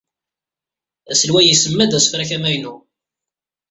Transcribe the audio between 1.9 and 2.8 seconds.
asefrak amaynu.